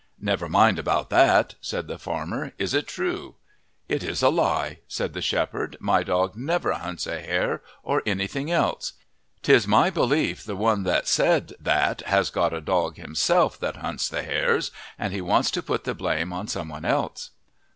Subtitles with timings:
[0.19, 2.53] "Never mind about that," said the farmer.
[2.57, 3.35] "Is it true?"
[3.87, 5.77] "It is a lie," said the shepherd.
[5.79, 8.93] "My dog never hunts a hare or anything else.
[9.43, 14.09] 'Tis my belief the one that said that has got a dog himself that hunts
[14.09, 17.29] the hares and he wants to put the blame on some one else."